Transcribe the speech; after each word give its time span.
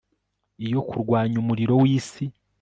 iyo, 0.65 0.79
kurwanya 0.89 1.37
umuriro 1.43 1.73
wisi 1.81 2.23